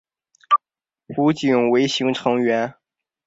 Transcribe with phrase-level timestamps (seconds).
[1.09, 2.73] 浦井唯行成员。